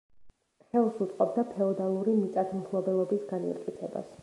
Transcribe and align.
ხელს 0.71 0.97
უწყობდა 1.05 1.43
ფეოდალური 1.51 2.17
მიწათმფლობელობის 2.23 3.31
განმტკიცებას. 3.33 4.13